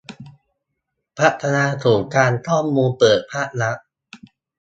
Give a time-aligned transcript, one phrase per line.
[1.17, 3.77] พัฒนาศูนย์กลางข้อมูลเปิดภาครัฐ